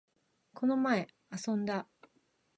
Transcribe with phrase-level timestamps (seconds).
[0.55, 1.87] この前、遊んだ